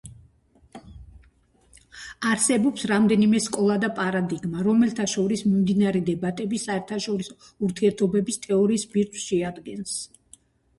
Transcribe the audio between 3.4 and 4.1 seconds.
სკოლა და